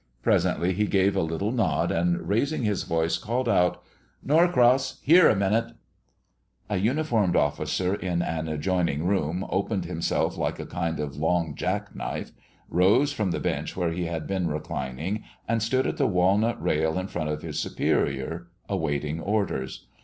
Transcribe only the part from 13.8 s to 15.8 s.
he had been reclining and